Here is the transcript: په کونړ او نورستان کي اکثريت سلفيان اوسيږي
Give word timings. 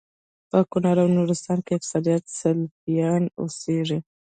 په 0.49 0.59
کونړ 0.71 0.95
او 1.03 1.07
نورستان 1.17 1.59
کي 1.65 1.71
اکثريت 1.79 2.23
سلفيان 2.39 3.23
اوسيږي 3.41 3.99